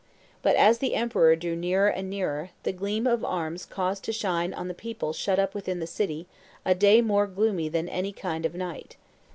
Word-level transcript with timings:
But 0.41 0.55
as 0.55 0.79
the 0.79 0.95
emperor 0.95 1.35
drew 1.35 1.55
nearer 1.55 1.87
and 1.87 2.09
nearer, 2.09 2.49
the 2.63 2.73
gleam 2.73 3.05
of 3.05 3.23
arms 3.23 3.67
caused 3.67 4.03
to 4.05 4.11
shine 4.11 4.51
on 4.51 4.67
the 4.67 4.73
people 4.73 5.13
shut 5.13 5.37
up 5.37 5.53
within 5.53 5.79
the 5.79 5.85
city 5.85 6.25
a 6.65 6.73
day 6.73 7.01
more 7.01 7.27
gloomy 7.27 7.69
than 7.69 7.87
any 7.87 8.11
kind 8.11 8.43
of 8.43 8.55
night. 8.55 8.95